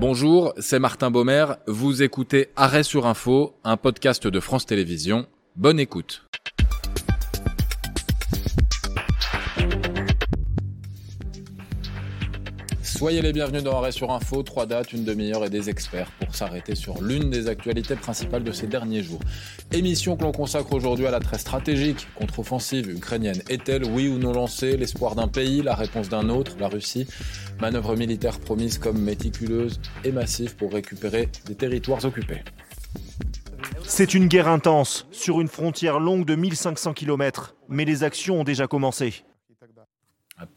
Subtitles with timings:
[0.00, 1.46] Bonjour, c'est Martin Baumer.
[1.66, 5.26] Vous écoutez Arrêt sur Info, un podcast de France Télévisions.
[5.56, 6.27] Bonne écoute.
[12.98, 16.34] Soyez les bienvenus dans Arrêt sur Info, trois dates, une demi-heure et des experts pour
[16.34, 19.20] s'arrêter sur l'une des actualités principales de ces derniers jours.
[19.70, 23.40] Émission que l'on consacre aujourd'hui à la très stratégique contre-offensive ukrainienne.
[23.48, 24.76] Est-elle, oui ou non lancée?
[24.76, 27.06] L'espoir d'un pays, la réponse d'un autre, la Russie
[27.60, 32.42] Manœuvre militaire promise comme méticuleuse et massive pour récupérer des territoires occupés.
[33.84, 38.44] C'est une guerre intense, sur une frontière longue de 1500 km, mais les actions ont
[38.44, 39.22] déjà commencé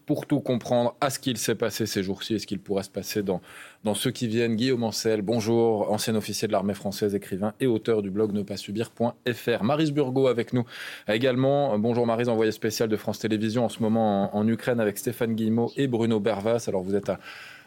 [0.06, 2.90] pour tout comprendre à ce qu'il s'est passé ces jours-ci et ce qu'il pourrait se
[2.90, 3.42] passer dans,
[3.84, 4.56] dans ceux qui viennent.
[4.56, 8.58] Guillaume Ancel, bonjour, ancien officier de l'armée française, écrivain et auteur du blog ne pas
[8.58, 9.64] subir.fr.
[9.64, 10.66] Marise Burgot avec nous
[11.08, 11.78] également.
[11.80, 15.72] Bonjour Marise, envoyée spéciale de France Télévisions en ce moment en, Ukraine avec Stéphane Guillemot
[15.78, 16.66] et Bruno Bervas.
[16.68, 17.20] Alors vous êtes à,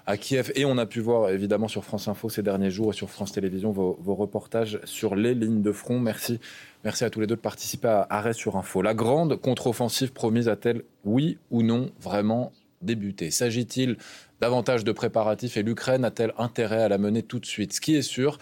[0.06, 0.52] à Kiev.
[0.54, 3.32] Et on a pu voir évidemment sur France Info ces derniers jours et sur France
[3.32, 5.98] Télévisions vos, vos reportages sur les lignes de front.
[5.98, 6.40] Merci
[6.84, 8.82] Merci à tous les deux de participer à Arrêt sur Info.
[8.82, 12.52] La grande contre-offensive promise a-t-elle, oui ou non, vraiment
[12.82, 13.96] débuté S'agit-il
[14.42, 17.72] davantage de préparatifs et l'Ukraine a-t-elle intérêt à la mener tout de suite?
[17.72, 18.36] Ce qui est sûr,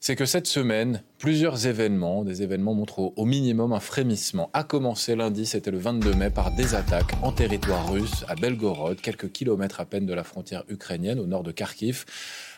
[0.00, 4.48] c'est que cette semaine, plusieurs événements, des événements montrent au, minimum un frémissement.
[4.52, 9.00] A commencé lundi, c'était le 22 mai, par des attaques en territoire russe à Belgorod,
[9.00, 12.04] quelques kilomètres à peine de la frontière ukrainienne, au nord de Kharkiv.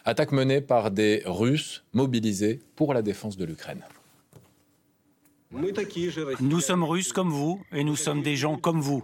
[0.05, 3.83] Attaques menées par des Russes mobilisés pour la défense de l'Ukraine.
[6.41, 9.03] Nous sommes russes comme vous et nous sommes des gens comme vous.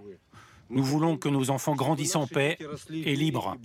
[0.70, 2.58] Nous voulons que nos enfants grandissent en paix
[2.92, 3.56] et libres.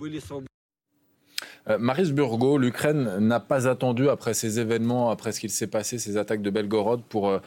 [1.68, 5.98] Euh, Maris Burgo, l'Ukraine n'a pas attendu après ces événements, après ce qu'il s'est passé,
[5.98, 7.38] ces attaques de Belgorod, pour euh,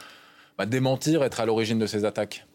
[0.56, 2.46] bah, démentir, être à l'origine de ces attaques.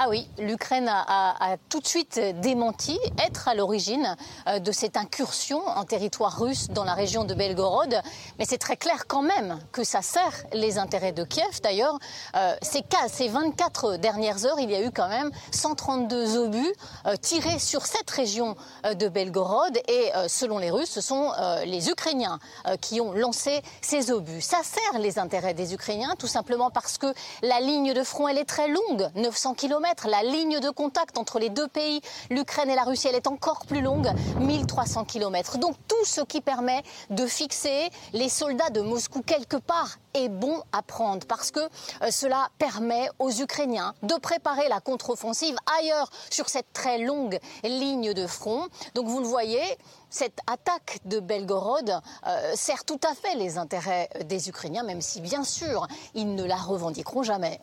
[0.00, 2.96] Ah oui, l'Ukraine a, tout de suite démenti
[3.26, 8.00] être à l'origine euh, de cette incursion en territoire russe dans la région de Belgorod.
[8.38, 11.60] Mais c'est très clair quand même que ça sert les intérêts de Kiev.
[11.64, 11.98] D'ailleurs,
[12.36, 16.72] euh, ces, ces 24 dernières heures, il y a eu quand même 132 obus
[17.06, 18.54] euh, tirés sur cette région
[18.84, 19.80] de Belgorod.
[19.88, 21.32] Et selon les Russes, ce sont
[21.64, 22.38] les Ukrainiens
[22.80, 24.42] qui ont lancé ces obus.
[24.42, 28.38] Ça sert les intérêts des Ukrainiens tout simplement parce que la ligne de front, elle
[28.38, 29.87] est très longue, 900 km.
[30.04, 33.64] La ligne de contact entre les deux pays, l'Ukraine et la Russie, elle est encore
[33.66, 35.56] plus longue, 1300 km.
[35.56, 40.62] Donc tout ce qui permet de fixer les soldats de Moscou quelque part est bon
[40.72, 46.50] à prendre parce que euh, cela permet aux Ukrainiens de préparer la contre-offensive ailleurs sur
[46.50, 48.66] cette très longue ligne de front.
[48.94, 49.62] Donc vous le voyez,
[50.10, 51.90] cette attaque de Belgorod
[52.26, 56.44] euh, sert tout à fait les intérêts des Ukrainiens, même si bien sûr ils ne
[56.44, 57.58] la revendiqueront jamais.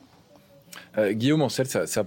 [0.98, 2.04] Euh, Guillaume Ancel, ça, ça,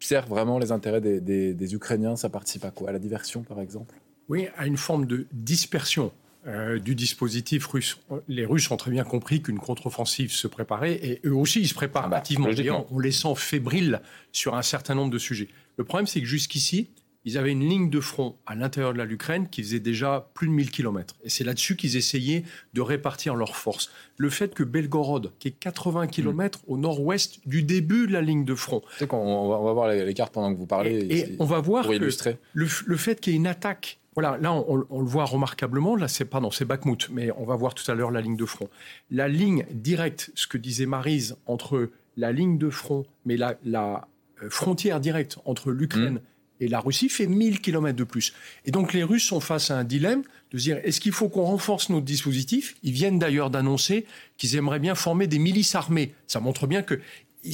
[0.00, 2.90] sert vraiment les intérêts des, Ukrainiens Ça participe à quoi?
[2.90, 3.94] À la diversion, par exemple?
[4.28, 6.12] Oui, à une forme de dispersion.
[6.46, 7.98] Euh, du dispositif russe.
[8.26, 11.74] Les Russes ont très bien compris qu'une contre-offensive se préparait et eux aussi ils se
[11.74, 12.48] préparent ah bah, activement.
[12.90, 14.00] on les sent fébriles
[14.32, 15.48] sur un certain nombre de sujets.
[15.76, 16.88] Le problème, c'est que jusqu'ici,
[17.24, 20.52] ils avaient une ligne de front à l'intérieur de l'Ukraine qui faisait déjà plus de
[20.52, 21.16] 1000 km.
[21.24, 23.90] Et c'est là-dessus qu'ils essayaient de répartir leurs forces.
[24.16, 28.44] Le fait que Belgorod, qui est 80 km au nord-ouest du début de la ligne
[28.44, 28.82] de front.
[29.10, 31.06] on, va, voir les, cartes pendant que vous parlez.
[31.10, 32.10] Et, on va voir que
[32.54, 35.94] Le, fait qu'il y ait une attaque voilà, là, on, le voit remarquablement.
[35.94, 38.44] Là, c'est pardon, c'est Bakhmut, mais on va voir tout à l'heure la ligne de
[38.44, 38.68] front.
[39.08, 44.08] La ligne directe, ce que disait Marise, entre la ligne de front, mais la, la
[44.42, 46.20] euh, frontière directe entre l'Ukraine mmh.
[46.60, 48.32] Et la Russie fait 1000 km de plus.
[48.64, 50.22] Et donc les Russes sont face à un dilemme
[50.52, 52.76] de se dire est-ce qu'il faut qu'on renforce notre dispositif?
[52.82, 54.06] Ils viennent d'ailleurs d'annoncer
[54.36, 56.14] qu'ils aimeraient bien former des milices armées.
[56.26, 57.00] Ça montre bien qu'ils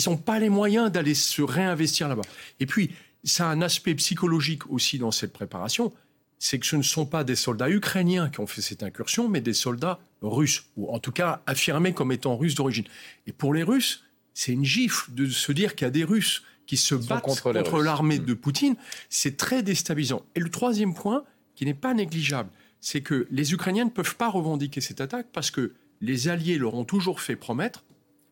[0.06, 2.22] n'ont pas les moyens d'aller se réinvestir là-bas.
[2.60, 2.90] Et puis,
[3.24, 5.92] ça a un aspect psychologique aussi dans cette préparation
[6.38, 9.40] c'est que ce ne sont pas des soldats ukrainiens qui ont fait cette incursion, mais
[9.40, 12.84] des soldats russes, ou en tout cas affirmés comme étant russes d'origine.
[13.26, 16.42] Et pour les Russes, c'est une gifle de se dire qu'il y a des Russes
[16.66, 18.36] qui se battent contre, l'armée de mm.
[18.36, 18.76] Poutine,
[19.08, 20.22] c'est très déstabilisant.
[20.34, 21.24] Et le troisième point,
[21.54, 25.50] qui n'est pas négligeable, c'est que les Ukrainiens ne peuvent pas revendiquer cette attaque parce
[25.50, 27.84] que les Alliés leur ont toujours fait promettre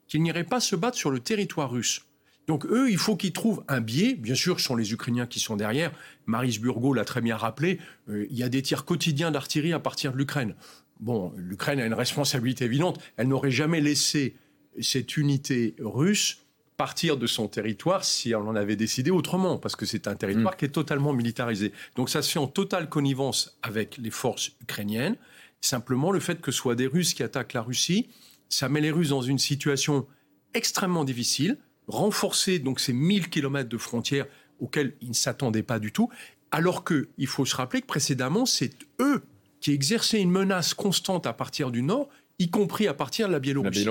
[0.06, 2.04] qu'ils n'iraient pas se battre sur le territoire russe.
[2.46, 4.14] Donc eux, il faut qu'ils trouvent un biais.
[4.14, 5.92] Bien sûr, ce sont les Ukrainiens qui sont derrière.
[6.26, 7.78] Maris Burgo l'a très bien rappelé.
[8.10, 10.54] Euh, il y a des tirs quotidiens d'artillerie à partir de l'Ukraine.
[11.00, 13.00] Bon, l'Ukraine a une responsabilité évidente.
[13.16, 14.36] Elle n'aurait jamais laissé
[14.80, 16.43] cette unité russe
[16.76, 20.54] partir de son territoire si on en avait décidé autrement, parce que c'est un territoire
[20.54, 20.56] mm.
[20.56, 21.72] qui est totalement militarisé.
[21.96, 25.16] Donc ça se fait en totale connivence avec les forces ukrainiennes.
[25.60, 28.08] Simplement, le fait que ce soit des Russes qui attaquent la Russie,
[28.48, 30.06] ça met les Russes dans une situation
[30.52, 34.26] extrêmement difficile, renforcer donc ces 1000 kilomètres de frontières
[34.60, 36.08] auxquels ils ne s'attendaient pas du tout,
[36.50, 39.22] alors qu'il faut se rappeler que précédemment, c'est eux
[39.60, 43.40] qui exerçaient une menace constante à partir du nord, y compris à partir de la
[43.40, 43.86] Biélorussie.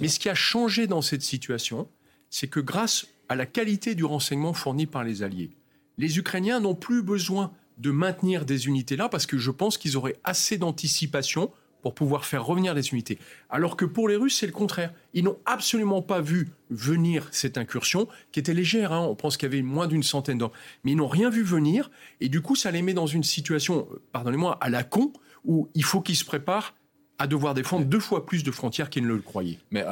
[0.00, 1.88] Mais ce qui a changé dans cette situation,
[2.30, 5.50] c'est que grâce à la qualité du renseignement fourni par les Alliés,
[5.98, 9.96] les Ukrainiens n'ont plus besoin de maintenir des unités là parce que je pense qu'ils
[9.96, 11.50] auraient assez d'anticipation
[11.82, 13.16] pour pouvoir faire revenir les unités.
[13.48, 14.92] Alors que pour les Russes, c'est le contraire.
[15.14, 19.06] Ils n'ont absolument pas vu venir cette incursion, qui était légère, hein.
[19.08, 20.50] on pense qu'il y avait moins d'une centaine d'hommes,
[20.82, 23.86] mais ils n'ont rien vu venir, et du coup, ça les met dans une situation,
[23.92, 25.12] euh, pardonnez-moi, à la con,
[25.44, 26.74] où il faut qu'ils se préparent
[27.18, 29.58] à devoir défendre deux fois plus de frontières qu'ils ne le croyaient.
[29.70, 29.84] Mais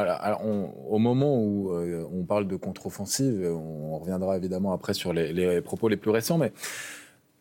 [0.88, 5.88] au moment où euh, on parle de contre-offensive, on reviendra évidemment après sur les, propos
[5.88, 6.52] les plus récents, mais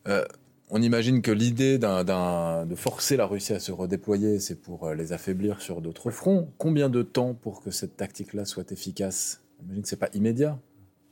[0.08, 0.24] euh,
[0.70, 5.12] on imagine que l'idée de forcer la Russie à se redéployer, c'est pour euh, les
[5.12, 6.48] affaiblir sur d'autres fronts.
[6.58, 9.42] Combien de temps pour que cette tactique-là soit efficace?
[9.60, 10.58] J'imagine que ce n'est pas immédiat.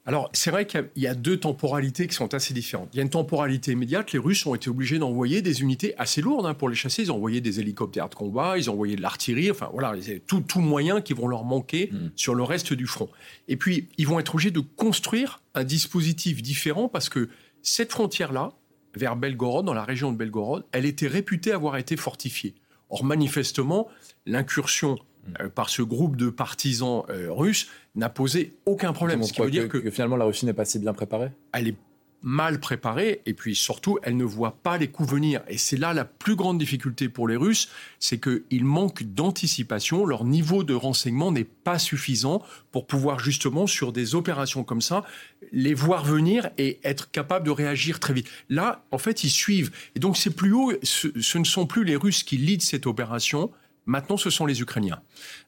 [0.04, 2.88] Alors, c'est vrai qu'il y, a deux temporalités qui sont assez différentes.
[2.92, 4.10] Il y a une temporalité immédiate.
[4.10, 7.02] Les Russes ont été obligés d'envoyer des unités assez lourdes hein, pour les chasser.
[7.02, 9.94] Ils ont envoyé des hélicoptères de combat, ils ont envoyé de l'artillerie, enfin voilà,
[10.26, 12.10] tout, tout moyen qui vont leur manquer hmm.
[12.16, 13.08] sur le reste du front.
[13.46, 17.28] Et puis, ils vont être obligés de construire un dispositif différent parce que
[17.62, 18.54] cette frontière-là,
[18.96, 22.56] vers Belgorod, dans la région de Belgorod, elle était réputée avoir été fortifiée.
[22.90, 23.88] Or, manifestement,
[24.26, 24.98] l'incursion
[25.40, 29.22] euh, par ce groupe de partisans euh, russes n'a posé aucun problème.
[29.22, 31.30] Ce qui veut dire que, que, finalement la Russie n'est pas si bien préparée?
[31.52, 31.76] Elle est
[32.22, 35.42] mal préparée et puis surtout elle ne voit pas les coups venir.
[35.48, 40.24] Et c'est là la plus grande difficulté pour les Russes, c'est qu'ils manquent d'anticipation, leur
[40.24, 45.04] niveau de renseignement n'est pas suffisant pour pouvoir justement sur des opérations comme ça
[45.50, 48.28] les voir venir et être capable de réagir très vite.
[48.48, 49.72] Là, en fait, ils suivent.
[49.96, 53.50] Et donc c'est plus haut, ce, ne sont plus les Russes qui leadent cette opération,
[53.86, 55.02] Maintenant, ce sont les Ukrainiens.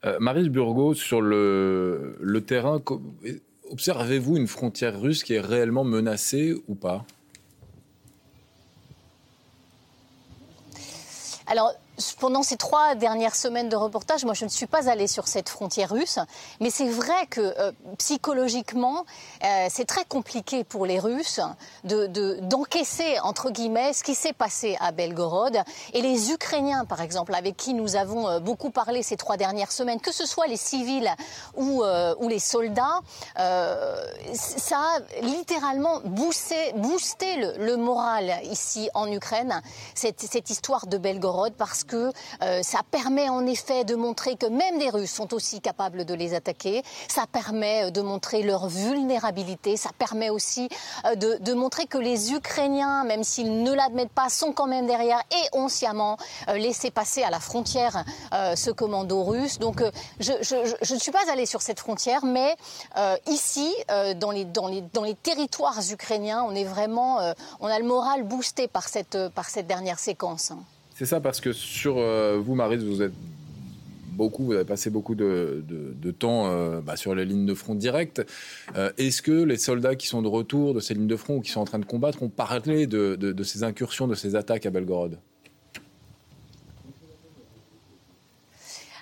[0.04, 2.82] Euh, Marie Burgo, sur le, le terrain,
[3.70, 7.06] observez-vous une frontière russe qui est réellement menacée ou pas?
[11.46, 11.72] Alors,
[12.18, 15.48] pendant ces trois dernières semaines de reportage, moi, je ne suis pas allée sur cette
[15.48, 16.18] frontière russe,
[16.60, 19.04] mais c'est vrai que euh, psychologiquement,
[19.44, 21.40] euh, c'est très compliqué pour les Russes
[21.84, 25.56] d'encaisser, entre guillemets, ce qui s'est passé à Belgorod.
[25.92, 29.72] Et les Ukrainiens, par exemple, avec qui nous avons euh, beaucoup parlé ces trois dernières
[29.72, 31.10] semaines, que ce soit les civils
[31.56, 31.84] ou,
[32.28, 33.00] les soldats,
[33.36, 36.72] ça a littéralement boosté,
[37.36, 39.62] le, moral ici en Ukraine,
[39.94, 44.46] cette, cette histoire de Belgorod, parce que euh, ça permet en effet de montrer que
[44.46, 46.82] même les Russes sont aussi capables de les attaquer.
[47.08, 49.76] Ça permet euh, de montrer leur vulnérabilité.
[49.76, 50.68] Ça permet aussi
[51.06, 55.22] euh, de, montrer que les Ukrainiens, même s'ils ne l'admettent pas, sont quand même derrière
[55.30, 56.16] et ont sciemment
[56.48, 59.60] laissé passer à la frontière ce commando russe.
[59.60, 59.82] Donc
[60.18, 62.56] je, ne suis pas allée sur cette frontière, mais
[63.26, 63.72] ici,
[64.16, 67.20] dans les, territoires ukrainiens, on est vraiment,
[67.60, 69.16] on a le moral boosté par cette
[69.66, 70.52] dernière séquence.
[70.94, 73.12] C'est ça, parce que sur euh, vous, Maris, vous êtes
[74.12, 75.64] beaucoup, vous avez passé beaucoup de,
[76.16, 78.22] temps euh, bah, sur les lignes de front directes.
[78.76, 81.40] Euh, est-ce que les soldats qui sont de retour de ces lignes de front ou
[81.40, 84.66] qui sont en train de combattre ont parlé de, de ces incursions, de ces attaques
[84.66, 85.18] à Belgorod?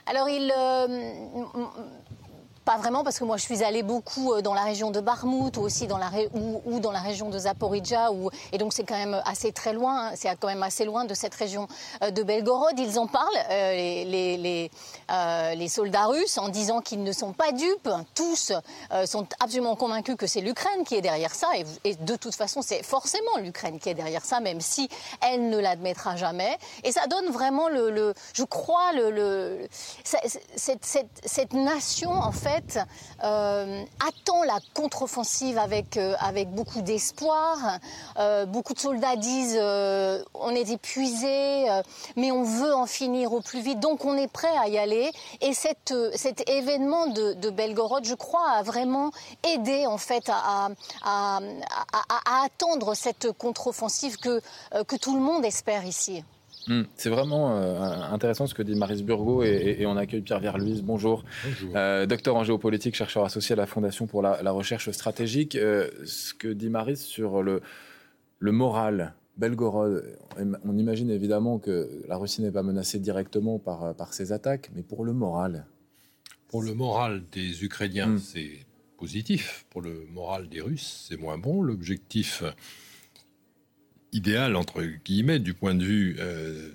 [0.06, 0.50] Alors, il,
[2.64, 5.56] pas vraiment, parce que moi je suis allée beaucoup euh, dans la région de Barmout
[5.56, 8.10] ou aussi dans la, ou, dans la région de Zaporizhia,
[8.52, 11.14] et donc c'est quand même assez très loin, hein, c'est quand même assez loin de
[11.14, 11.66] cette région
[12.02, 12.78] euh, de Belgorod.
[12.78, 14.70] Ils en parlent, euh, les, les,
[15.56, 17.88] les, soldats russes, en disant qu'ils ne sont pas dupes.
[18.14, 18.52] Tous
[19.06, 21.48] sont absolument convaincus que c'est l'Ukraine qui est derrière ça,
[21.84, 24.88] et, de toute façon c'est forcément l'Ukraine qui est derrière ça, même si
[25.20, 26.58] elle ne l'admettra jamais.
[26.84, 29.68] Et ça donne vraiment le, je crois, le, le
[30.04, 32.51] cette, cette, cette nation en fait
[33.24, 37.78] euh, attend la contre-offensive avec, euh, avec beaucoup d'espoir.
[38.18, 39.58] Euh, beaucoup de soldats disent
[40.34, 41.66] on est épuisé,
[42.16, 45.10] mais on veut en finir au plus vite, donc on est prêt à y aller.
[45.40, 49.10] Et cette, cet événement de, de, Belgorod, je crois, a vraiment
[49.44, 50.70] aidé en fait à,
[51.04, 54.40] à attendre cette contre-offensive que,
[54.84, 56.24] que tout le monde espère ici.
[56.68, 56.82] Hmm.
[56.94, 57.80] c'est vraiment euh,
[58.12, 60.82] intéressant ce que dit Maris Burgot et, on accueille Pierre Verluise.
[60.82, 61.24] Bonjour.
[61.74, 65.56] Euh, docteur en géopolitique, chercheur associé à la Fondation pour la, recherche stratégique.
[65.56, 67.62] Euh, ce que dit Maris sur le,
[68.38, 70.04] le moral, Belgorod,
[70.64, 74.82] on imagine évidemment que la Russie n'est pas menacée directement par, par ces attaques, mais
[74.82, 75.66] pour le moral.
[76.48, 78.18] Pour le moral des Ukrainiens, hmm.
[78.18, 78.66] c'est
[78.98, 79.64] positif.
[79.70, 81.62] Pour le moral des Russes, c'est moins bon.
[81.62, 82.44] L'objectif
[84.12, 86.70] idéal, entre guillemets, du point de vue euh,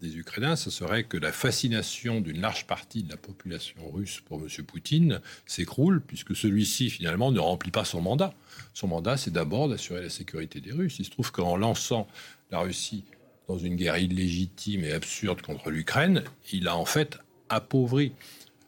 [0.00, 4.40] des Ukrainiens, ce serait que la fascination d'une large partie de la population russe pour
[4.40, 4.48] M.
[4.64, 8.34] Poutine s'écroule, puisque celui-ci, finalement, ne remplit pas son mandat.
[8.74, 10.96] Son mandat, c'est d'abord d'assurer la sécurité des Russes.
[10.98, 12.08] Il se trouve qu'en lançant
[12.50, 13.04] la Russie
[13.48, 18.12] dans une guerre illégitime et absurde contre l'Ukraine, il a en fait appauvri,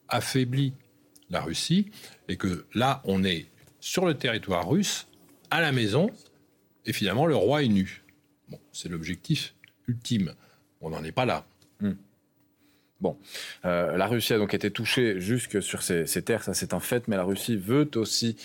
[0.09, 0.73] affaibli
[1.31, 1.91] la Russie,
[2.29, 3.47] et que là, on est
[3.81, 5.07] sur le territoire russe,
[5.51, 6.11] à la maison,
[6.87, 8.03] et finalement, le roi est nu.
[8.49, 9.55] Bon, c'est l'objectif
[9.89, 10.35] ultime.
[10.81, 11.47] On n'en est pas là.
[11.81, 11.93] Hmm.
[13.01, 13.19] Bon,
[13.65, 17.09] euh, la Russie a donc été touchée jusque sur ses, terres, ça c'est un fait,
[17.09, 18.37] mais la Russie veut aussi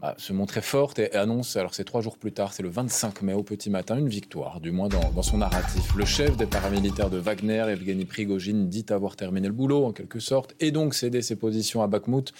[0.00, 3.22] bah, se montrer forte et, annonce, alors c'est trois jours plus tard, c'est le 25
[3.22, 5.94] mai au petit matin, une victoire, du moins dans, son narratif.
[5.96, 10.20] Le chef des paramilitaires de Wagner, Evgeny Prigogine, dit avoir terminé le boulot en quelque
[10.20, 12.32] sorte, et donc cédé ses positions à Bakhmut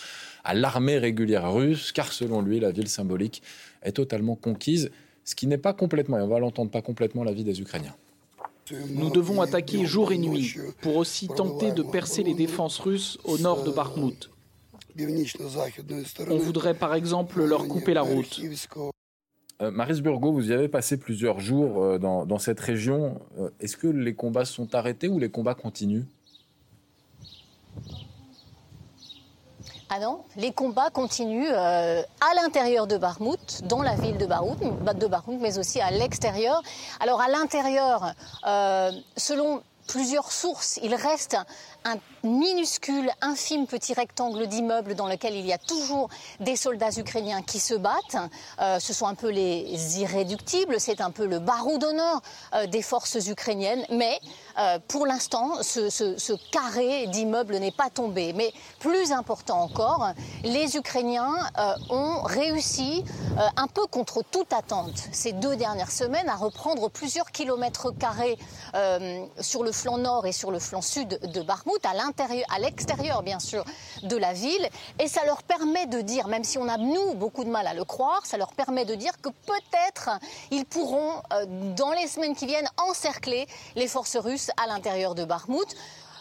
[0.45, 3.43] à l'armée régulière russe, car selon lui, la ville symbolique
[3.83, 4.91] est totalement conquise,
[5.29, 7.95] ce qui n'est pas complètement, et on va l'entendre, pas complètement la vie des Ukrainiens.
[8.89, 13.37] Nous devons attaquer jour et nuit pour aussi tenter de percer les défenses russes au
[13.37, 14.31] nord de Bakhmut.
[16.31, 18.41] On voudrait par exemple leur couper la route.
[19.61, 23.21] Euh, Maris Burgo, vous y avez passé plusieurs jours euh, dans, cette région.
[23.39, 26.05] Euh, est-ce que les combats sont arrêtés ou les combats continuent?
[29.91, 34.59] Ah non, les combats continuent euh, à l'intérieur de Barmout, dans la ville de Barmout,
[34.61, 36.63] de mais aussi à l'extérieur.
[37.01, 38.13] Alors à l'intérieur,
[38.47, 41.39] euh, selon plusieurs sources, il reste
[41.85, 46.09] un minuscule, infime petit rectangle d'immeuble dans lequel il y a toujours
[46.41, 48.17] des soldats ukrainiens qui se battent.
[48.61, 52.21] Euh, ce sont un peu les irréductibles, c'est un peu le barreau d'honneur
[52.55, 53.85] euh, des forces ukrainiennes.
[53.91, 54.19] Mais
[54.59, 58.33] euh, pour l'instant, ce, carré d'immeuble n'est pas tombé.
[58.33, 60.13] Mais plus important encore,
[60.45, 61.35] les Ukrainiens
[61.91, 63.05] ont réussi,
[63.57, 68.39] un peu contre toute attente, ces deux dernières semaines, à reprendre plusieurs kilomètres carrés
[69.41, 71.43] sur le flanc nord et sur le flanc sud de
[71.85, 71.93] À
[72.49, 73.65] à l'extérieur bien sûr
[74.03, 74.69] de la ville,
[74.99, 77.75] et ça leur permet de dire, même si on a nous beaucoup de mal à
[77.75, 80.11] le croire, ça leur permet de dire que peut-être
[80.51, 81.45] ils pourront euh,
[81.77, 85.77] dans les semaines qui viennent encercler les forces russes à l'intérieur de Bakhmut.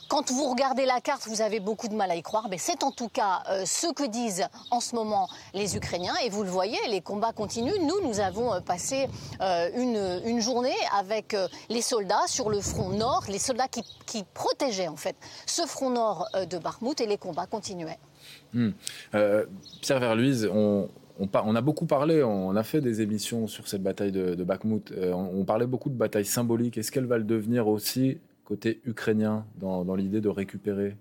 [0.08, 2.84] Quand vous regardez la carte, vous avez beaucoup de mal à y croire, mais c'est
[2.84, 6.14] en tout cas euh, ce que disent en ce moment les Ukrainiens.
[6.24, 7.80] Et vous le voyez, les combats continuent.
[7.82, 9.08] Nous, nous avons euh, passé
[9.42, 11.36] euh, une, journée avec
[11.70, 13.84] les soldats sur le front nord, les soldats qui,
[14.34, 17.98] protégeaient en fait ce front nord de Barmouth, et les combats continuaient.
[18.54, 18.70] Hmm.
[19.82, 24.12] Pierre Verluise, on, on, a beaucoup parlé, on a fait des émissions sur cette bataille
[24.12, 24.94] de, de Bakhmut.
[25.14, 26.78] on, parlait beaucoup de bataille symbolique.
[26.78, 30.96] Est-ce qu'elle va le devenir aussi côté ukrainien dans, l'idée de récupérer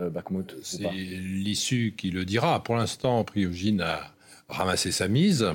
[0.00, 2.64] euh, Bakhmut C'est l'issue qui le dira.
[2.64, 4.12] Pour l'instant, Priogine a
[4.48, 5.46] ramassé sa mise.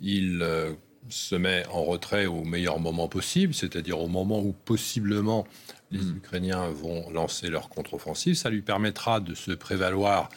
[0.00, 0.72] Il euh,
[1.10, 5.46] se met en retrait au meilleur moment possible, c'est-à-dire au moment où possiblement
[5.90, 6.16] les hmm.
[6.16, 8.34] Ukrainiens vont lancer leur contre-offensive.
[8.34, 10.30] Ça lui permettra de se prévaloir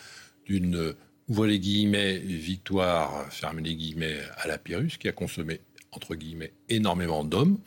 [0.46, 0.94] d'une,
[1.30, 5.62] ouvrez les guillemets, victoire, fermez les guillemets, à la Pyrrhus, qui a consommé,
[5.94, 7.60] entre guillemets, énormément d'hommes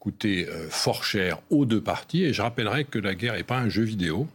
[0.00, 2.24] coûté euh, fort cher aux deux parties.
[2.24, 4.26] Et je rappellerai que la guerre n'est pas un jeu vidéo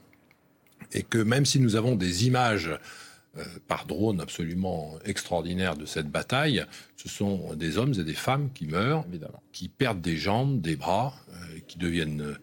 [0.93, 2.69] et que même si nous avons des images
[3.37, 6.63] euh, par drone absolument extraordinaires de cette bataille,
[6.95, 9.41] ce sont des hommes et des femmes qui meurent, Évidemment.
[9.51, 12.37] qui perdent des jambes, des bras, euh, qui deviennent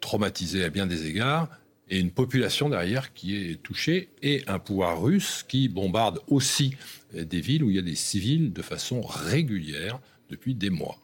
[0.00, 1.48] traumatisés à bien des égards,
[1.88, 6.76] et une population derrière qui est touchée, et un pouvoir russe qui bombarde aussi
[7.12, 10.98] des villes où il y a des civils de façon régulière depuis des mois.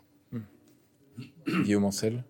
[1.64, 2.24] Guillaume Ancel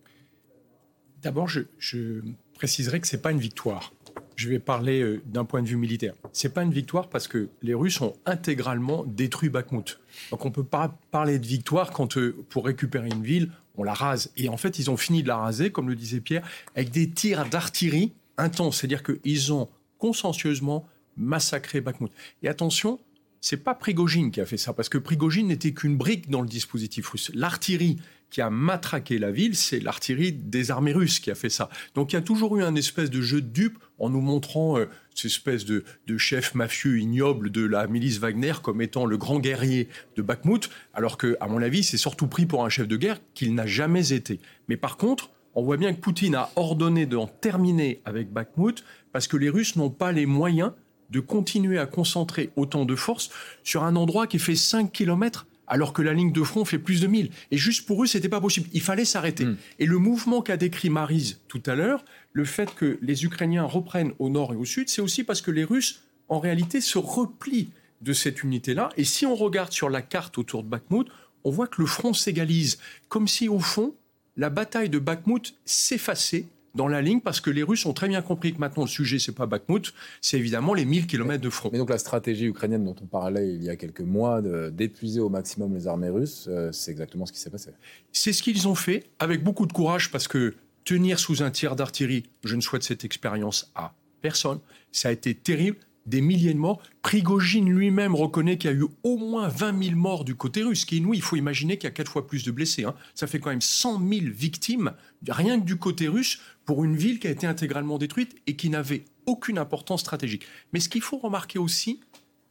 [1.23, 2.21] D'abord, je,
[2.55, 3.93] préciserai que ce n'est pas une victoire.
[4.35, 6.15] Je vais parler euh, d'un point de vue militaire.
[6.33, 10.01] Ce n'est pas une victoire parce que les Russes ont intégralement détruit Bakhmut.
[10.31, 13.85] Donc on ne peut pas parler de victoire quand, euh, pour récupérer une ville, on
[13.85, 14.33] la rase.
[14.37, 17.09] Et en fait, ils ont fini de la raser, comme le disait Pierre, avec des
[17.09, 18.79] tirs d'artillerie intenses.
[18.79, 19.69] C'est-à-dire qu'ils ont
[19.99, 22.11] consciencieusement massacré Bakhmut.
[22.43, 22.99] Et attention,
[23.43, 26.49] c'est pas Prigogine qui a fait ça, parce que Prigogine n'était qu'une brique dans le
[26.49, 27.33] dispositif russe.
[27.35, 27.99] L'artillerie
[28.31, 31.69] qui a matraqué la ville, c'est l'artillerie des armées russes qui a fait ça.
[31.97, 34.79] Donc il y a toujours eu un espèce de jeu de dupe en nous montrant
[34.79, 35.85] euh, cette espèce de,
[36.19, 41.19] chef mafieux ignoble de la milice Wagner comme étant le grand guerrier de Bakhmut, alors
[41.19, 44.13] que, à mon avis, c'est surtout pris pour un chef de guerre qu'il n'a jamais
[44.13, 44.39] été.
[44.69, 49.27] Mais par contre, on voit bien que Poutine a ordonné d'en terminer avec Bakhmut parce
[49.27, 50.73] que les Russes n'ont pas les moyens
[51.13, 53.31] de continuer à concentrer autant de forces
[53.63, 57.01] sur un endroit qui fait 5 km alors que la ligne de front fait plus
[57.01, 57.31] de 1000.
[57.51, 58.69] Et juste pour eux, c'était pas possible.
[58.73, 59.47] Il fallait s'arrêter.
[59.47, 59.57] Hmm.
[59.79, 64.13] Et le mouvement qu'a décrit Marise tout à l'heure, le fait que les Ukrainiens reprennent
[64.19, 67.71] au nord et au sud, c'est aussi parce que les Russes, en réalité, se replient
[68.03, 68.91] de cette unité-là.
[68.97, 71.07] Et si on regarde sur la carte autour de Bakhmut,
[71.45, 72.79] on voit que le front s'égalise,
[73.09, 73.95] comme si au fond,
[74.37, 78.23] la bataille de Bakhmut s'effaçait dans la ligne parce que les Russes ont très bien
[78.23, 81.71] compris que maintenant le sujet c'est pas Bakhmut, c'est évidemment les 1000 km de front.
[81.73, 85.29] Mais donc la stratégie ukrainienne dont on parlait il y a quelques mois d'épuiser au
[85.29, 87.71] maximum les armées russes, euh, c'est exactement ce qui s'est passé.
[88.13, 91.77] C'est ce qu'ils ont fait avec beaucoup de courage parce que tenir sous un tir
[91.77, 94.61] d'artillerie, je ne souhaite cette expérience à personne,
[94.93, 96.83] ça a été terrible des milliers de morts.
[97.03, 100.85] Prigogine lui-même reconnaît qu'il y a eu au moins 20 000 morts du côté russe,
[100.85, 102.85] qui est Il faut imaginer qu'il y a quatre fois plus de blessés.
[102.85, 102.95] Hein.
[103.15, 104.93] Ça fait quand même 100 000 victimes,
[105.29, 108.71] rien que du côté russe, pour une ville qui a été intégralement détruite et qui
[108.71, 110.47] n'avait aucune importance stratégique.
[110.73, 112.01] Mais ce qu'il faut remarquer aussi,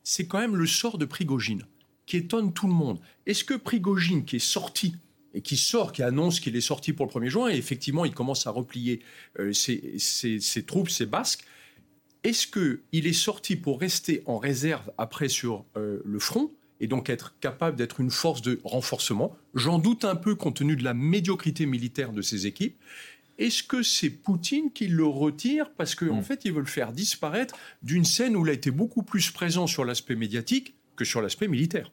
[0.03, 1.63] c'est quand même le sort de Prigogine,
[2.05, 2.99] qui étonne tout le monde.
[3.25, 4.95] Est-ce que Prigogine, qui est sorti
[5.33, 8.13] et qui sort, qui annonce qu'il est sorti pour le 1er juin, et effectivement il
[8.13, 9.01] commence à replier
[9.39, 11.45] euh, ses, troupes, ses basques,
[12.23, 17.09] est-ce qu'il est sorti pour rester en réserve après sur euh, le front et donc
[17.09, 19.35] être capable d'être une force de renforcement?
[19.55, 22.77] J'en doute un peu compte tenu de la médiocrité militaire de ses équipes.
[23.39, 25.71] Est-ce que c'est Poutine qui le retire?
[25.75, 26.23] Parce qu'en en hmm.
[26.23, 29.65] fait, il veut le faire disparaître d'une scène où il a été beaucoup plus présent
[29.65, 31.91] sur l'aspect médiatique que sur l'aspect militaire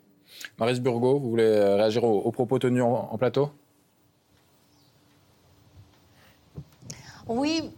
[0.58, 3.50] Maris Burgot, vous voulez réagir aux, propos tenus en plateau?
[7.28, 7.70] Oui,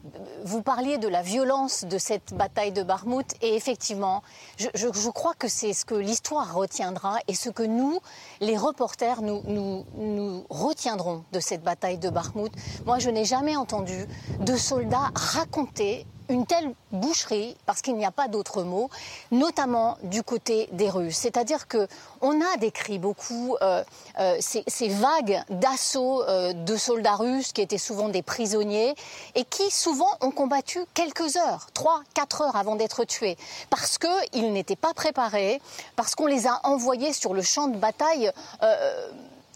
[0.45, 4.23] vous parliez de la violence de cette bataille de Barmouth et effectivement,
[4.59, 7.99] je, crois que c'est ce que l'histoire retiendra et ce que nous,
[8.41, 12.53] les reporters, nous, retiendrons de cette bataille de Barmouth.
[12.87, 14.07] Moi, je n'ai jamais entendu
[14.39, 18.89] de soldats raconter une telle boucherie, parce qu'il n'y a pas d'autre mot,
[19.33, 21.17] notamment du côté des Russes.
[21.17, 21.89] C'est-à-dire que
[22.21, 23.83] on a décrit beaucoup euh,
[24.19, 28.95] euh, ces, vagues d'assaut euh, de soldats russes qui étaient souvent des prisonniers
[29.35, 33.37] et qui souvent ont combattu quelques heures, trois, quatre heures avant d'être tués,
[33.69, 35.61] parce qu'ils n'étaient pas préparés,
[35.97, 38.31] parce qu'on les a envoyés sur le champ de bataille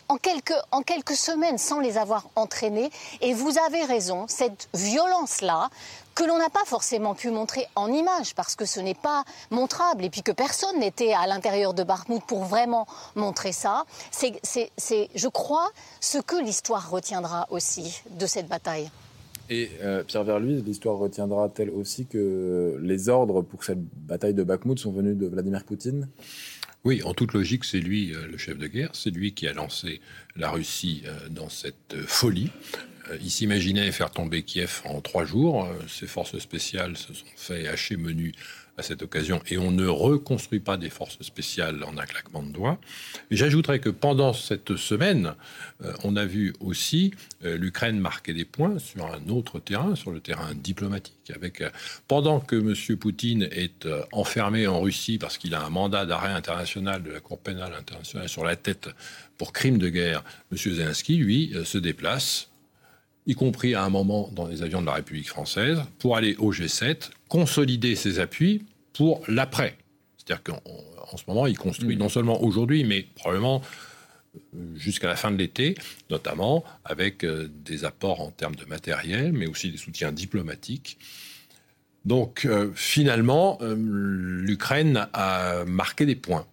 [0.08, 2.90] en quelques, semaines sans les avoir entraînés.
[3.20, 5.70] Et vous avez raison, cette violence-là,
[6.14, 10.04] que l'on n'a pas forcément pu montrer en image parce que ce n'est pas montrable
[10.04, 14.40] et puis que personne n'était à l'intérieur de Barmouth pour vraiment montrer ça, c'est,
[15.14, 15.70] je crois,
[16.00, 18.90] ce que l'histoire retiendra aussi de cette bataille.
[19.50, 24.78] Et euh, Pierre Verluy, l'histoire retiendra-t-elle aussi que les ordres pour cette bataille de Bakhmut
[24.78, 26.08] sont venus de Vladimir Poutine?
[26.84, 29.54] Oui, en toute logique, c'est lui euh, le chef de guerre, c'est lui qui a
[29.54, 30.02] lancé
[30.36, 32.50] la Russie euh, dans cette euh, folie.
[33.20, 35.68] Il s'imaginait faire tomber Kiev en trois jours.
[35.88, 38.32] Ses forces spéciales se sont fait hacher menu
[38.76, 42.50] à cette occasion et on ne reconstruit pas des forces spéciales en un claquement de
[42.50, 42.78] doigts.
[43.30, 45.34] J'ajouterais que pendant cette semaine,
[45.84, 47.12] euh, on a vu aussi
[47.44, 51.14] euh, l'Ukraine marquer des points sur un autre terrain, sur le terrain diplomatique.
[51.34, 51.70] Avec, euh,
[52.08, 52.96] pendant que M.
[52.98, 57.38] Poutine est enfermé en Russie parce qu'il a un mandat d'arrêt international de la Cour
[57.38, 58.88] pénale internationale sur la tête
[59.38, 60.58] pour crime de guerre, M.
[60.58, 62.50] Zelensky, lui, se déplace
[63.26, 66.52] y compris à un moment dans les avions de la République française, pour aller au
[66.52, 69.76] G7, consolider ses appuis pour l'après.
[70.18, 71.98] C'est-à-dire qu'en ce moment, il construit mm.
[71.98, 73.62] non seulement aujourd'hui, mais probablement
[74.36, 75.76] euh, jusqu'à la fin de l'été,
[76.10, 80.98] notamment avec euh, des apports en termes de matériel, mais aussi des soutiens diplomatiques.
[82.04, 86.46] Donc euh, finalement, l'Ukraine a marqué des points.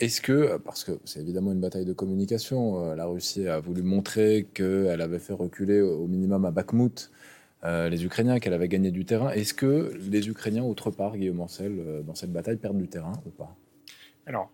[0.00, 3.82] Est-ce que, parce que c'est évidemment une bataille de communication, euh, la Russie a voulu
[3.82, 7.10] montrer qu'elle avait fait reculer au minimum à Bakhmut
[7.64, 9.30] euh, les Ukrainiens, qu'elle avait gagné du terrain.
[9.30, 13.12] Est-ce que les Ukrainiens, autre part, Guillaume Ancel, euh, dans cette bataille, perdent du terrain
[13.24, 13.56] ou pas?
[14.26, 14.50] Alors,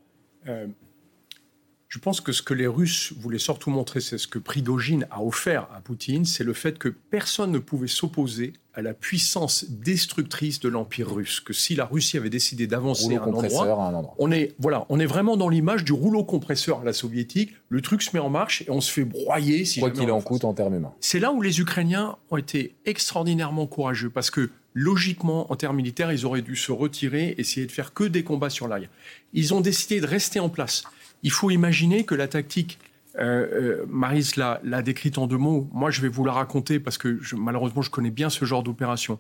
[1.90, 5.24] je pense que ce que les Russes voulaient surtout montrer, c'est ce que Prigogine a
[5.24, 10.61] offert à Poutine, c'est le fait que personne ne pouvait s'opposer à la puissance destructrice
[10.61, 11.40] de l'Empire russe.
[11.40, 15.07] Que si la Russie avait décidé d'avancer à, un endroit, on est voilà, on est
[15.07, 17.55] vraiment dans l'image du rouleau compresseur à la soviétique.
[17.68, 19.64] Le truc se met en marche et on se fait broyer.
[19.64, 20.94] Si Quoi qu'il en coûte en termes humains.
[21.00, 26.12] C'est là où les Ukrainiens ont été extraordinairement courageux parce que logiquement, en termes militaires,
[26.12, 28.90] ils auraient dû se retirer, essayer de faire que des combats sur l'arrière.
[29.33, 30.85] Ils ont décidé de rester en place.
[31.22, 32.78] Il faut imaginer que la tactique,
[33.18, 36.98] euh, euh Maris l'a décrite en deux mots, moi je vais vous la raconter parce
[36.98, 39.18] que malheureusement je connais bien ce genre d'opération.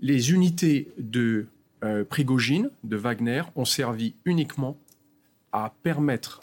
[0.00, 1.46] Les unités de
[1.84, 4.76] euh, Prigogine, de Wagner, ont servi uniquement
[5.52, 6.40] à permettre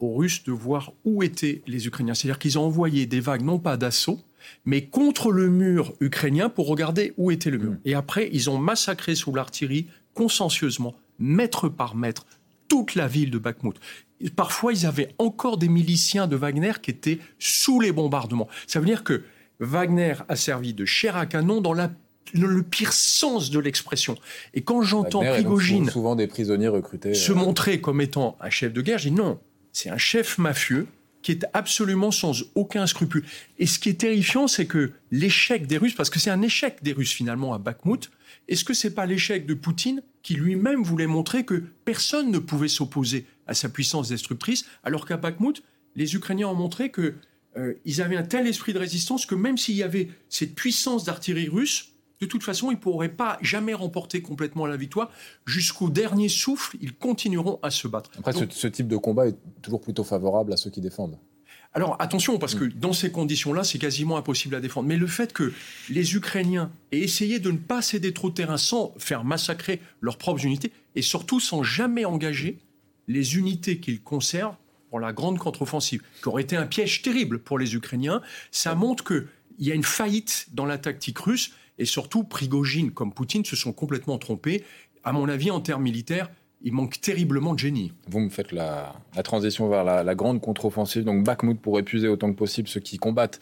[0.00, 2.14] aux Russes de voir où étaient les Ukrainiens.
[2.14, 4.20] C'est-à-dire qu'ils ont envoyé des vagues, non pas d'assaut,
[4.64, 7.72] mais contre le mur ukrainien pour regarder où était le mur.
[7.72, 7.80] Mmh.
[7.84, 12.26] Et après, ils ont massacré sous l'artillerie, consciencieusement, mètre par mètre,
[12.68, 13.76] toute la ville de Bakhmut.
[14.36, 18.48] Parfois, ils avaient encore des miliciens de Wagner qui étaient sous les bombardements.
[18.66, 19.22] Ça veut dire que
[19.60, 24.16] Wagner a servi de chair à canon dans le pire sens de l'expression.
[24.54, 28.72] Et quand j'entends Prigogine souvent des prisonniers recrutés se euh, montrer comme étant un chef
[28.72, 29.38] de guerre, je dis non,
[29.72, 30.86] c'est un chef mafieux
[31.22, 33.24] qui est absolument sans aucun scrupule.
[33.58, 36.82] Et ce qui est terrifiant, c'est que l'échec des Russes, parce que c'est un échec
[36.82, 38.10] des Russes finalement à Bakhmut,
[38.48, 42.68] est-ce que c'est pas l'échec de Poutine qui lui-même voulait montrer que personne ne pouvait
[42.68, 45.62] s'opposer à sa puissance destructrice, alors qu'à Bakhmut,
[45.96, 47.14] les Ukrainiens ont montré qu'ils
[47.56, 51.48] euh, avaient un tel esprit de résistance que même s'il y avait cette puissance d'artillerie
[51.48, 55.10] russe, de toute façon, ils ne pourraient pas jamais remporter complètement la victoire.
[55.46, 58.10] Jusqu'au dernier souffle, ils continueront à se battre.
[58.18, 61.18] Après, ce, type de combat est toujours plutôt favorable à ceux qui défendent.
[61.78, 62.72] Alors attention, parce que mm.
[62.72, 64.88] dans ces conditions-là, c'est quasiment impossible à défendre.
[64.88, 65.52] Mais le fait que
[65.88, 70.18] les Ukrainiens aient essayé de ne pas céder trop de terrain sans faire massacrer leurs
[70.18, 72.58] propres unités, et surtout sans jamais engager
[73.06, 74.56] les unités qu'ils conservent
[74.90, 79.04] pour la grande contre-offensive, qui aurait été un piège terrible pour les Ukrainiens, ça montre
[79.04, 79.26] qu'il
[79.60, 83.72] y a une faillite dans la tactique russe et surtout, Prigogine comme Poutine se sont
[83.72, 84.64] complètement trompés.
[85.04, 86.28] À mon avis, en termes militaires,
[86.62, 87.92] il manque terriblement de génie.
[88.08, 91.04] Vous me faites la, transition vers la, grande contre-offensive.
[91.04, 93.38] Donc Bakhmut pour épuiser autant que possible ceux qui combattent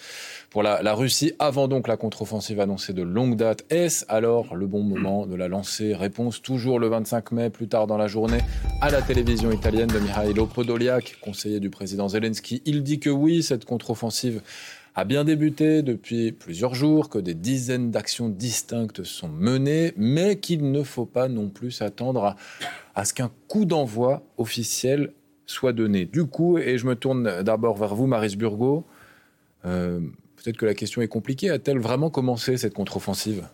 [0.51, 3.65] pour la, Russie avant donc la contre-offensive annoncée de longue date.
[3.71, 5.95] Est-ce alors le bon moment de la lancer?
[5.95, 8.41] Réponse toujours le 25 mai, plus tard dans la journée,
[8.83, 12.63] à la télévision italienne de Mihailo Podoliak, conseiller du président Zelensky.
[12.67, 14.43] Il dit que oui, cette contre-offensive
[14.97, 20.73] a bien débuté depuis plusieurs jours, que des dizaines d'actions distinctes sont menées, mais qu'il
[20.73, 22.35] ne faut pas non plus s'attendre
[22.95, 25.13] à, ce qu'un coup d'envoi officiel
[25.45, 26.07] soit donné.
[26.07, 28.85] Du coup, et je me tourne d'abord vers vous, Maris Burgot,
[29.67, 30.01] euh,
[30.37, 33.47] peut-être que la question est compliquée, a-t-elle vraiment commencé cette contre-offensive?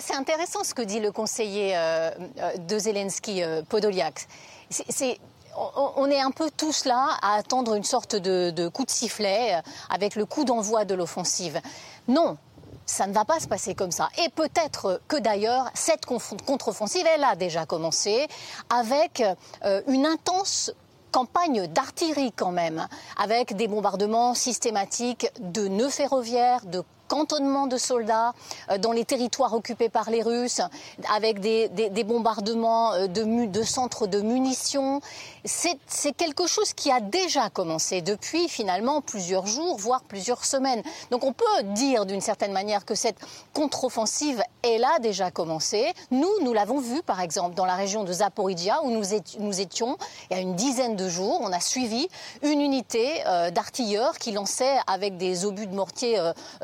[0.00, 4.26] C'est intéressant ce que dit le conseiller euh, euh, de Zelensky, Podoliak.
[4.68, 5.18] C'est
[5.96, 9.60] on est un peu tous là à attendre une sorte de, coup de sifflet euh,
[9.90, 11.60] avec le coup d'envoi de l'offensive.
[12.08, 12.36] Non,
[12.84, 14.08] ça ne va pas se passer comme ça.
[14.24, 18.26] Et peut-être que d'ailleurs, cette contre-offensive, elle a déjà commencé
[18.70, 19.22] avec
[19.64, 20.72] euh, une intense
[21.10, 28.34] campagne d'artillerie quand même, avec des bombardements systématiques de nœuds ferroviaires, de cantonnement de soldats
[28.70, 30.60] euh, dans les territoires occupés par les Russes,
[31.14, 31.68] avec des,
[32.04, 35.00] bombardements euh, de, centres de munitions.
[35.44, 40.82] C'est quelque chose qui a déjà commencé depuis finalement plusieurs jours, voire plusieurs semaines.
[41.10, 43.18] Donc on peut dire d'une certaine manière que cette
[43.54, 45.92] contre-offensive, elle a déjà commencé.
[46.10, 49.96] Nous, nous l'avons vu par exemple dans la région de Zaporizhia où nous, étions
[50.30, 51.40] il y a une dizaine de jours.
[51.42, 52.08] On a suivi
[52.42, 56.20] une unité euh, d'artilleurs qui lançait avec des obus de mortier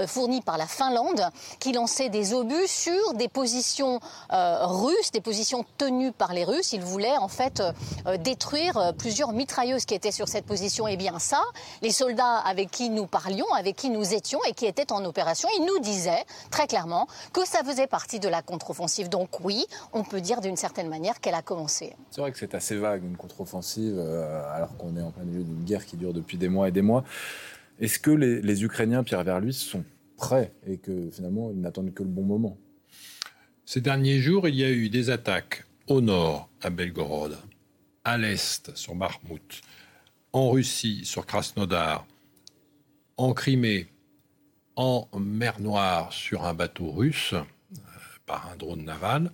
[0.07, 1.22] fournis par la Finlande,
[1.60, 4.00] qui lançait des obus sur des positions
[4.32, 6.72] euh, russes, des positions tenues par les Russes.
[6.72, 7.72] Ils voulaient en fait euh,
[8.06, 10.88] euh, détruire plusieurs mitrailleuses qui étaient sur cette position.
[10.88, 11.40] Et bien ça,
[11.82, 15.48] les soldats avec qui nous parlions, avec qui nous étions et qui étaient en opération,
[15.58, 19.08] ils nous disaient très clairement que ça faisait partie de la contre-offensive.
[19.08, 21.94] Donc oui, on peut dire d'une certaine manière qu'elle a commencé.
[22.10, 23.98] C'est vrai que c'est assez vague une contre-offensive
[24.54, 26.82] alors qu'on est en plein milieu d'une guerre qui dure depuis des mois et des
[26.82, 27.04] mois.
[27.80, 29.84] Est-ce que les, les Ukrainiens, Pierre Verluis, sont
[30.22, 32.56] prêt et que finalement ils n'attendent que le bon moment.
[33.66, 37.37] Ces derniers jours, il y a eu des attaques au nord à Belgorod,
[38.04, 39.61] à l'est sur Marmout,
[40.32, 42.06] en Russie sur Krasnodar,
[43.16, 43.88] en Crimée,
[44.76, 47.78] en mer Noire sur un bateau russe euh,
[48.24, 49.30] par un drone naval.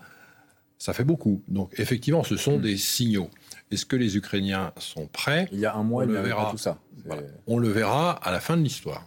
[0.78, 1.42] Ça fait beaucoup.
[1.48, 2.62] Donc effectivement, ce sont hmm.
[2.62, 3.30] des signaux.
[3.70, 5.48] Est-ce que les Ukrainiens sont prêts?
[5.52, 6.50] Il y a un mois, on il le verra.
[6.50, 6.78] tout ça.
[7.46, 9.04] On le verra à la fin de l'histoire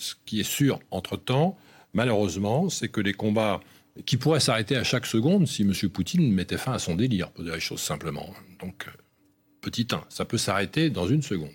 [0.00, 1.56] ce qui est sûr, entre-temps,
[1.92, 3.60] malheureusement, c'est que les combats
[4.06, 5.72] qui pourraient s'arrêter à chaque seconde si M.
[5.92, 8.34] Poutine mettait fin à son délire, pour dire les choses simplement.
[8.60, 8.90] Donc, euh,
[9.60, 11.52] petit 1, ça peut s'arrêter dans une seconde.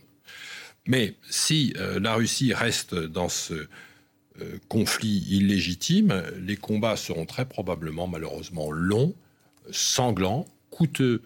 [0.87, 7.45] Mais si euh, la Russie reste dans ce euh, conflit illégitime, les combats seront très
[7.45, 9.15] probablement, malheureusement, longs,
[9.71, 11.21] sanglants, coûteux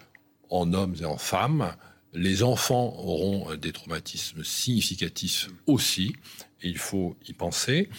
[0.49, 1.73] en hommes et en femmes.
[2.13, 6.13] Les enfants auront des traumatismes significatifs aussi
[6.63, 7.89] il faut y penser.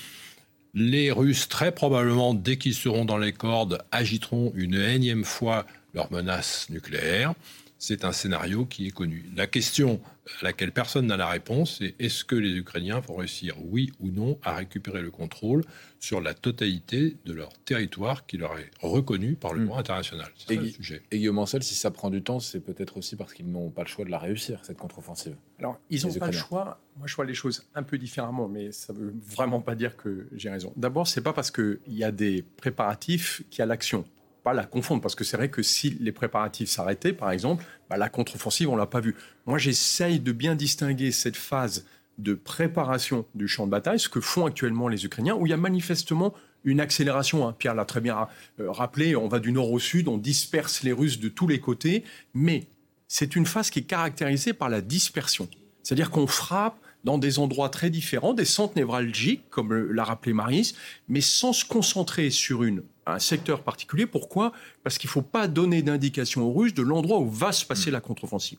[0.74, 6.12] Les Russes, très probablement, dès qu'ils seront dans les cordes, agiteront une énième fois leur
[6.12, 7.34] menace nucléaire.
[7.82, 9.24] C'est un scénario qui est connu.
[9.34, 10.02] La question
[10.42, 14.10] à laquelle personne n'a la réponse, c'est est-ce que les Ukrainiens vont réussir, oui ou
[14.10, 15.64] non, à récupérer le contrôle
[15.98, 19.64] sur la totalité de leur territoire qui leur est reconnu par le hmm.
[19.64, 20.28] droit international?
[20.36, 21.02] C'est ça le sujet.
[21.10, 23.82] Et Guillaume Ancel, si ça prend du temps, c'est peut-être aussi parce qu'ils n'ont pas
[23.82, 25.36] le choix de la réussir, cette contre-offensive.
[25.58, 26.82] Alors, ils n'ont pas le choix.
[26.98, 29.96] Moi, je vois les choses un peu différemment, mais ça ne veut vraiment pas dire
[29.96, 30.74] que j'ai raison.
[30.76, 34.04] D'abord, c'est pas parce qu'il y a des préparatifs qu'il y a l'action
[34.42, 37.96] pas la confondre, parce que c'est vrai que si les préparatifs s'arrêtaient, par exemple, bah,
[37.96, 39.14] la contre-offensive, on l'a pas vu.
[39.46, 41.86] Moi, j'essaye de bien distinguer cette phase
[42.18, 45.52] de préparation du champ de bataille, ce que font actuellement les Ukrainiens, où il y
[45.52, 47.48] a manifestement une accélération.
[47.48, 47.54] Hein.
[47.58, 48.28] Pierre l'a très bien
[48.60, 51.60] euh, rappelé, on va du nord au sud, on disperse les Russes de tous les
[51.60, 52.66] côtés, mais
[53.08, 55.48] c'est une phase qui est caractérisée par la dispersion.
[55.82, 60.74] C'est-à-dire qu'on frappe dans des endroits très différents, des centres névralgiques, comme l'a rappelé Maris,
[61.08, 64.06] mais sans se concentrer sur une, un secteur particulier.
[64.06, 64.52] Pourquoi?
[64.82, 67.90] Parce qu'il ne faut pas donner d'indication aux Russes de l'endroit où va se passer
[67.90, 68.58] la contre-offensive.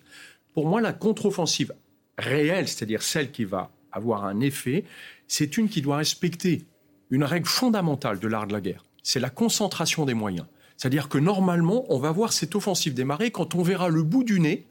[0.53, 1.73] Pour moi, la contre-offensive
[2.17, 4.85] réelle, c'est-à-dire celle qui va avoir un effet,
[5.27, 6.65] c'est une qui doit respecter
[7.09, 8.85] une règle fondamentale de l'art de la guerre.
[9.03, 10.47] C'est la concentration des moyens.
[10.77, 14.39] C'est-à-dire que normalement, on va voir cette offensive démarrer quand on verra le bout du
[14.39, 14.65] nez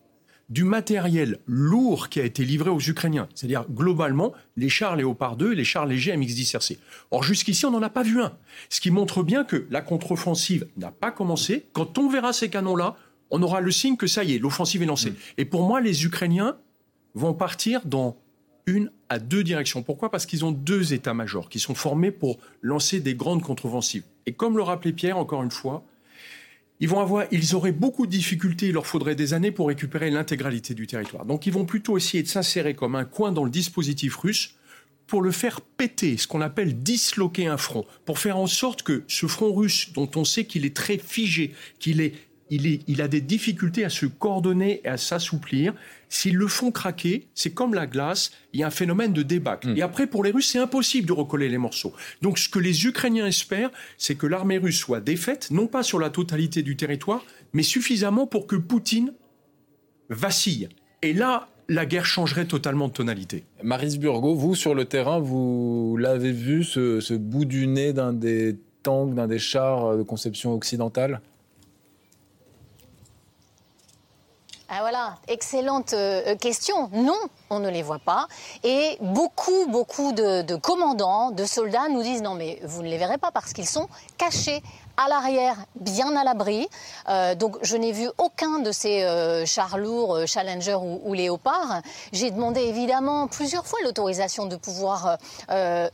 [0.50, 5.52] du matériel lourd qui a été livré aux Ukrainiens, c'est-à-dire globalement les chars Léopard 2
[5.52, 6.78] et les chars légers MX-10RC.
[7.12, 8.32] Or jusqu'ici, on n'en a pas vu un,
[8.68, 11.66] ce qui montre bien que la contre-offensive n'a pas commencé.
[11.72, 12.96] Quand on verra ces canons-là,
[13.30, 15.12] on aura le signe que ça y est, l'offensive est lancée.
[15.12, 15.16] Mm.
[15.38, 16.56] Et pour moi, les Ukrainiens
[17.14, 18.16] vont partir dans
[18.66, 19.82] une à deux directions.
[19.82, 20.10] Pourquoi?
[20.10, 24.04] Parce qu'ils ont deux états-majors qui sont formés pour lancer des grandes contre-offensives.
[24.26, 25.84] Et comme le rappelait Pierre, encore une fois,
[26.80, 30.10] ils vont avoir, ils auraient beaucoup de difficultés, il leur faudrait des années pour récupérer
[30.10, 31.26] l'intégralité du territoire.
[31.26, 34.56] Donc ils vont plutôt essayer de s'insérer comme un coin dans le dispositif russe
[35.06, 39.02] pour le faire péter, ce qu'on appelle disloquer un front, pour faire en sorte que
[39.08, 42.14] ce front russe, dont on sait qu'il est très figé, qu'il est
[42.50, 45.72] il, a des difficultés à se coordonner et à s'assouplir.
[46.08, 49.68] S'ils le font craquer, c'est comme la glace, il y a un phénomène de débâcle.
[49.68, 49.76] Hmm.
[49.76, 51.94] Et après, pour les Russes, c'est impossible de recoller les morceaux.
[52.22, 55.98] Donc ce que les Ukrainiens espèrent, c'est que l'armée russe soit défaite, non pas sur
[56.00, 59.12] la totalité du territoire, mais suffisamment pour que Poutine
[60.08, 60.68] vacille.
[61.02, 63.44] Et là, la guerre changerait totalement de tonalité.
[63.62, 68.12] Maris Burgo, vous, sur le terrain, vous l'avez vu, ce, ce bout du nez d'un
[68.12, 71.20] des tanks, d'un des chars de conception occidentale?
[74.72, 76.88] Ah voilà, excellente euh, question.
[76.92, 77.18] Non,
[77.50, 78.26] on ne les voit pas.
[78.64, 83.18] Et beaucoup, beaucoup de, commandants, de soldats nous disent non mais vous ne les verrez
[83.18, 84.62] pas parce qu'ils sont cachés
[85.00, 86.68] à l'arrière, bien à l'abri.
[87.08, 91.14] Euh, donc je n'ai vu aucun de ces euh, chars lourds, euh, Challenger ou, ou
[91.14, 91.80] Léopard.
[92.12, 95.16] J'ai demandé évidemment plusieurs fois l'autorisation de pouvoir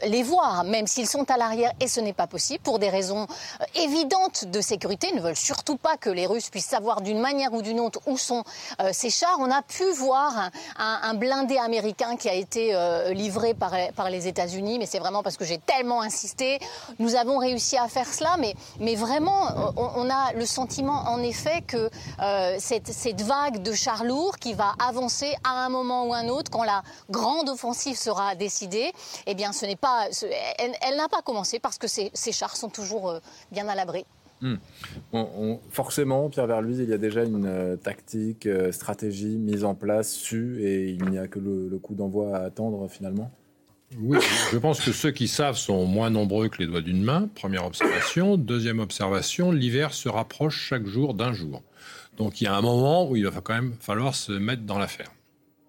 [0.03, 3.27] les voir, même s'ils sont à l'arrière, et ce n'est pas possible pour des raisons
[3.75, 5.09] évidentes de sécurité.
[5.11, 8.01] Ils ne veulent surtout pas que les Russes puissent savoir d'une manière ou d'une autre
[8.07, 8.45] où sont
[8.93, 9.37] ces chars.
[9.41, 12.75] On a pu voir un, un, blindé américain qui a été
[13.13, 16.59] livré par, les États-Unis, mais c'est vraiment parce que j'ai tellement insisté.
[16.99, 21.63] Nous avons réussi à faire cela, mais, mais vraiment, on, a le sentiment, en effet,
[21.67, 26.29] que euh, cette, vague de chars lourds qui va avancer à un moment ou un
[26.29, 28.93] autre, quand la grande offensive sera décidée,
[29.27, 30.09] eh bien, ce n'est pas,
[30.59, 34.05] elle, n'a pas commencé parce que ces, chars sont toujours euh, bien à l'abri.
[34.43, 34.57] Hmm.
[35.71, 40.63] forcément, Pierre Verluise, il y a déjà une euh, tactique, stratégie mise en place, su,
[40.63, 43.33] et il n'y a que le coup d'envoi à attendre finalement
[43.99, 44.19] oui,
[44.51, 47.65] je pense que ceux qui savent sont moins nombreux que les doigts d'une main, première
[47.65, 48.37] observation.
[48.37, 51.63] Deuxième observation, l'hiver se rapproche chaque jour d'un jour.
[52.17, 54.79] Donc il y a un moment où il va quand même falloir se mettre dans
[54.79, 55.13] l'affaire.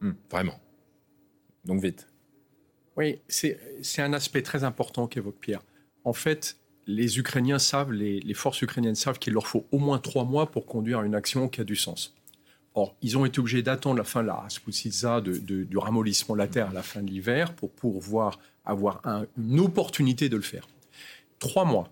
[0.01, 0.13] Hmm.
[0.31, 0.59] Vraiment.
[1.65, 2.07] Donc vite.
[2.95, 3.59] Oui, c'est
[3.99, 5.61] un aspect très important qu'évoque Pierre.
[6.03, 10.23] En fait, les Ukrainiens savent, les, forces ukrainiennes savent qu'il leur faut au moins trois
[10.23, 12.15] mois pour conduire une action qui a du sens.
[12.73, 16.47] Or, ils ont été obligés d'attendre la fin de la Rasputitsa, du ramollissement de la
[16.47, 19.01] terre à la fin de l'hiver, pour pouvoir avoir
[19.37, 20.67] une opportunité de le faire.
[21.39, 21.89] Trois mois.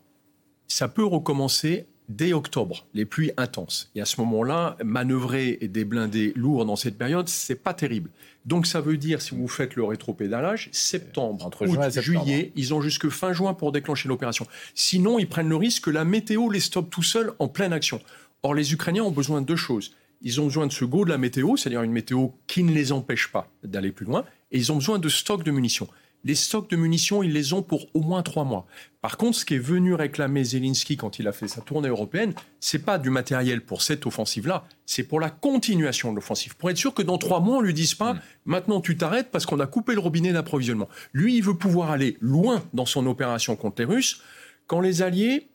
[0.67, 3.89] Ça peut recommencer dès octobre, les pluies intenses.
[3.95, 8.09] Et à ce moment-là, manœuvrer des blindés lourds dans cette période, c'est pas terrible.
[8.45, 12.73] Donc ça veut dire, si vous faites le rétropédalage, septembre, entre juin et juillet, ils
[12.73, 14.45] ont jusque fin juin pour déclencher l'opération.
[14.75, 18.01] Sinon, ils prennent le risque que la météo les stoppe tout seuls en pleine action.
[18.43, 19.91] Or, les Ukrainiens ont besoin de deux choses
[20.21, 22.91] ils ont besoin de ce go de la météo, c'est-à-dire une météo qui ne les
[22.91, 25.87] empêche pas d'aller plus loin, et ils ont besoin de stocks de munitions.
[26.25, 28.65] Les stocks de munitions, ils les ont pour au moins trois mois.
[29.01, 32.33] Par contre, ce qui est venu réclamer Zelensky quand il a fait sa tournée européenne,
[32.59, 36.55] c'est pas du matériel pour cette offensive-là, c'est pour la continuation de l'offensive.
[36.57, 38.21] Pour être sûr que dans trois mois, on lui dise pas, mm.
[38.45, 40.89] maintenant tu t'arrêtes parce qu'on a coupé le robinet d'approvisionnement.
[41.13, 44.21] Lui, il veut pouvoir aller loin dans son opération contre les Russes.
[44.65, 45.47] Quand les Alliés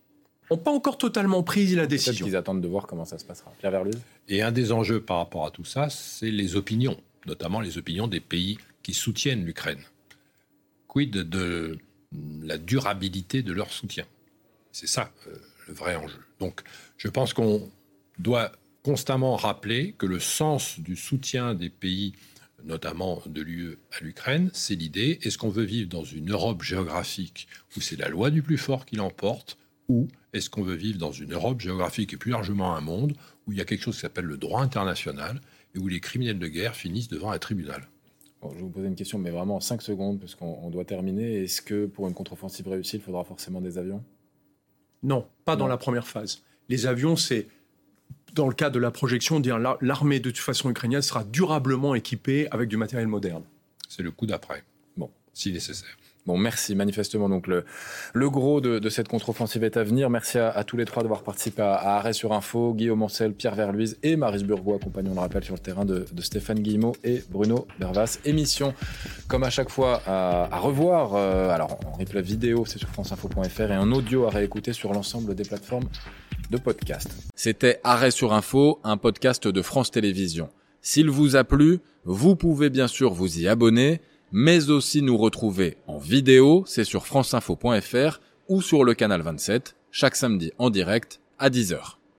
[0.53, 2.29] n'ont pas encore totalement pris la décision.
[2.29, 3.53] Ils attendent de voir comment ça se passera.
[3.59, 3.83] Pierre
[4.29, 8.07] Et un des enjeux par rapport à tout ça, c'est les opinions, notamment les opinions
[8.07, 9.81] des pays qui soutiennent l'Ukraine.
[10.91, 11.79] Quid de
[12.43, 14.05] la durabilité de leur soutien?
[14.73, 15.37] C'est ça euh,
[15.69, 16.19] le vrai enjeu.
[16.41, 16.63] Donc
[16.97, 17.71] je pense qu'on
[18.19, 18.51] doit
[18.83, 22.15] constamment rappeler que le sens du soutien des pays
[22.65, 27.47] notamment de l'UE à l'Ukraine, c'est l'idée, est-ce qu'on veut vivre dans une Europe géographique
[27.77, 31.13] où c'est la loi du plus fort qui l'emporte, ou est-ce qu'on veut vivre dans
[31.13, 33.15] une Europe géographique et plus largement un monde
[33.47, 35.41] où il y a quelque chose qui s'appelle le droit international
[35.75, 37.89] et où les criminels de guerre finissent devant un tribunal?
[38.43, 41.43] Je vais vous poser une question, mais vraiment en 5 secondes, parce qu'on doit terminer.
[41.43, 44.03] Est-ce que pour une contre-offensive réussie, il faudra forcément des avions?
[45.03, 46.43] Non, pas dans la première phase.
[46.69, 47.49] Les avions, c'est
[48.35, 52.49] dans le cas de la projection, dire l'armée de toute façon ukrainienne sera durablement équipée
[52.51, 53.43] avec du matériel moderne.
[53.89, 54.65] C'est le coup d'après.
[54.97, 55.97] Bon, si nécessaire.
[56.37, 56.75] Merci.
[56.75, 57.65] Manifestement, donc le,
[58.31, 60.11] gros de, cette contre-offensive est à venir.
[60.11, 62.75] Merci à, tous les trois d'avoir participé à, Arrêt sur Info.
[62.75, 66.05] Guillaume Ancel, Pierre Verluise et Maris Burgois, compagnon, on le rappelle, sur le terrain de,
[66.21, 68.19] Stéphane Guillemot et Bruno Bervas.
[68.25, 68.75] Émission,
[69.29, 71.15] comme à chaque fois, à, revoir.
[71.15, 75.35] Euh, alors, en replay vidéo, c'est sur franceinfo.fr et en audio à réécouter sur l'ensemble
[75.35, 75.89] des plateformes
[76.51, 77.11] de podcast.
[77.35, 80.49] C'était Arrêt sur Info, un podcast de France Télévisions.
[80.83, 84.01] S'il vous a plu, vous pouvez bien sûr vous y abonner
[84.33, 90.17] mais aussi nous retrouver en vidéo, c'est sur franceinfo.fr ou sur le canal 27, chaque
[90.17, 92.00] samedi en direct à 10h.